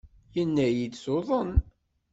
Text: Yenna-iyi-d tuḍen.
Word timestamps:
Yenna-iyi-d 0.35 0.93
tuḍen. 1.03 1.51